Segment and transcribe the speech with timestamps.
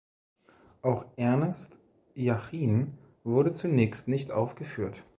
[0.81, 1.77] Auch Ernest
[2.15, 5.03] Jachin wurde zunächst nicht aufgeführt.